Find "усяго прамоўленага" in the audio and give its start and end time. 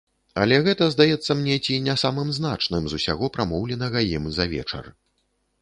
3.03-4.07